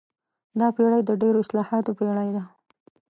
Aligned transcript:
دا 0.59 0.67
پېړۍ 0.75 1.01
د 1.05 1.11
ډېرو 1.21 1.41
اصطلاحاتو 1.43 1.91
پېړۍ 1.97 2.29
ده. 2.35 2.43